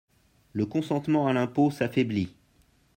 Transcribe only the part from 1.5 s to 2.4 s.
s’affaiblit.